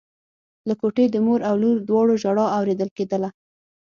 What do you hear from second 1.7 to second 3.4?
دواړو ژړا اورېدل کېدله.